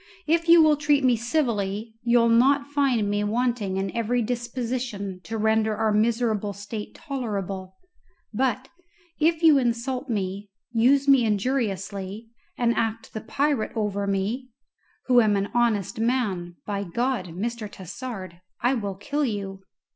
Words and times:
If 0.25 0.47
you 0.49 0.63
will 0.63 0.77
treat 0.77 1.03
me 1.03 1.15
civilly 1.15 1.93
you'll 2.01 2.27
not 2.27 2.65
find 2.71 3.07
me 3.07 3.23
wanting 3.23 3.77
in 3.77 3.95
every 3.95 4.23
disposition 4.23 5.21
to 5.25 5.37
render 5.37 5.75
our 5.77 5.91
miserable 5.93 6.53
state 6.53 6.95
tolerable; 6.95 7.77
but 8.33 8.67
if 9.19 9.43
you 9.43 9.59
insult 9.59 10.09
me, 10.09 10.49
use 10.71 11.07
me 11.07 11.23
injuriously, 11.23 12.31
and 12.57 12.73
act 12.73 13.13
the 13.13 13.21
pirate 13.21 13.73
over 13.75 14.07
me, 14.07 14.49
who 15.05 15.21
am 15.21 15.35
an 15.35 15.49
honest 15.53 15.99
man, 15.99 16.55
by 16.65 16.83
God, 16.83 17.27
Mr. 17.35 17.71
Tassard, 17.71 18.41
I 18.59 18.73
will 18.73 18.95
kill 18.95 19.23
you." 19.23 19.61